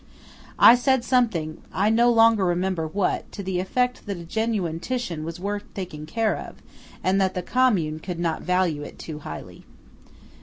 I 0.57 0.73
said 0.73 1.03
something, 1.03 1.61
I 1.71 1.91
no 1.91 2.11
longer 2.11 2.43
remember 2.43 2.87
what, 2.87 3.31
to 3.33 3.43
the 3.43 3.59
effect 3.59 4.07
that 4.07 4.17
a 4.17 4.23
genuine 4.23 4.79
Titian 4.79 5.23
was 5.23 5.39
worth 5.39 5.71
taking 5.75 6.07
care 6.07 6.35
of, 6.37 6.55
and 7.03 7.21
that 7.21 7.35
the 7.35 7.43
Commune 7.43 7.99
could 7.99 8.17
not 8.17 8.41
value 8.41 8.81
it 8.81 8.97
too 8.97 9.19
highly. 9.19 9.63